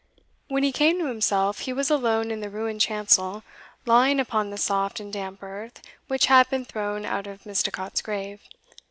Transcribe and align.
When 0.47 0.63
he 0.63 0.71
came 0.71 0.97
to 0.97 1.05
himself, 1.05 1.59
he 1.59 1.73
was 1.73 1.91
alone 1.91 2.31
in 2.31 2.39
the 2.39 2.49
ruined 2.49 2.81
chancel, 2.81 3.43
lying 3.85 4.19
upon 4.19 4.49
the 4.49 4.57
soft 4.57 4.99
and 4.99 5.13
damp 5.13 5.43
earth 5.43 5.79
which 6.07 6.25
had 6.25 6.49
been 6.49 6.65
thrown 6.65 7.05
out 7.05 7.27
of 7.27 7.45
Misticot's 7.45 8.01
grave. 8.01 8.41